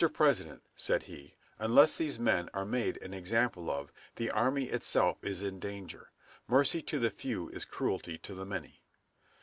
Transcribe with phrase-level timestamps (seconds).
[0.15, 5.43] President," said he, "unless these men are made an example of, the army itself is
[5.43, 6.09] in danger.
[6.47, 8.81] Mercy to the few is cruelty to the many."